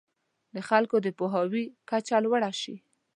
د 0.55 0.57
خلکو 0.69 0.95
د 1.01 1.07
پوهاوي 1.17 1.65
کچه 1.89 2.17
لوړه 2.25 2.51
شي. 2.61 2.75